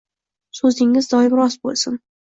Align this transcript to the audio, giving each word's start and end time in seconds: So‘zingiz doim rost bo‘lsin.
So‘zingiz 0.61 1.11
doim 1.15 1.39
rost 1.43 1.65
bo‘lsin. 1.69 2.07